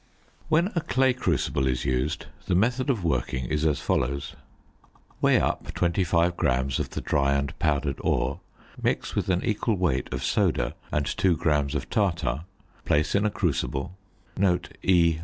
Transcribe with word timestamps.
When 0.49 0.71
a 0.73 0.81
clay 0.81 1.13
crucible 1.13 1.67
is 1.67 1.85
used, 1.85 2.25
the 2.47 2.55
method 2.55 2.89
of 2.89 3.03
working 3.03 3.45
is 3.45 3.63
as 3.67 3.79
follows: 3.79 4.33
Weigh 5.21 5.39
up 5.39 5.71
25 5.75 6.35
grams 6.35 6.79
of 6.79 6.89
the 6.89 7.01
dry 7.01 7.33
and 7.35 7.53
powdered 7.59 7.97
ore, 7.99 8.39
mix 8.81 9.13
with 9.15 9.29
an 9.29 9.43
equal 9.45 9.75
weight 9.77 10.11
of 10.11 10.23
"soda" 10.23 10.73
and 10.91 11.05
2 11.05 11.37
grams 11.37 11.75
of 11.75 11.87
tartar; 11.91 12.45
place 12.83 13.13
in 13.13 13.27
a 13.27 13.29
crucible 13.29 13.95
(E. 14.81 15.19